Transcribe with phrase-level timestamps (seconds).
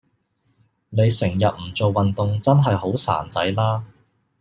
[0.89, 3.85] 你成日唔做運動真係好孱仔啦